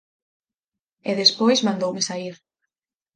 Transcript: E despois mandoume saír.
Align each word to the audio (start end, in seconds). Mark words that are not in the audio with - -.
E 1.09 1.11
despois 1.21 1.63
mandoume 1.67 2.01
saír. 2.09 2.35